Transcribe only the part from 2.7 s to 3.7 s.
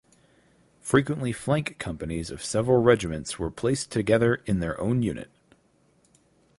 regiments were